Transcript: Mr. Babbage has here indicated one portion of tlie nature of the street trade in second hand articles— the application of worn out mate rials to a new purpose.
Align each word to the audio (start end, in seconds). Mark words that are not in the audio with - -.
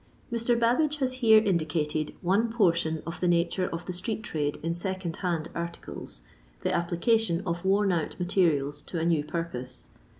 Mr. 0.33 0.59
Babbage 0.59 0.95
has 0.97 1.13
here 1.21 1.37
indicated 1.43 2.15
one 2.21 2.51
portion 2.51 3.03
of 3.05 3.19
tlie 3.21 3.29
nature 3.29 3.67
of 3.69 3.85
the 3.85 3.93
street 3.93 4.23
trade 4.23 4.57
in 4.63 4.73
second 4.73 5.17
hand 5.17 5.49
articles— 5.53 6.21
the 6.63 6.73
application 6.73 7.43
of 7.45 7.63
worn 7.63 7.91
out 7.91 8.19
mate 8.19 8.35
rials 8.35 8.81
to 8.87 8.97
a 8.99 9.05
new 9.05 9.23
purpose. 9.23 9.89